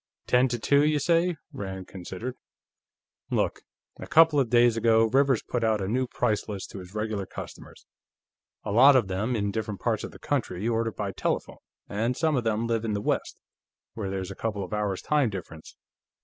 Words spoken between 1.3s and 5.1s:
Rand considered. "Look. A couple of days ago,